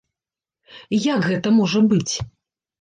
Як 1.13 1.19
гэта 1.29 1.55
можа 1.61 1.79
быць? 1.95 2.13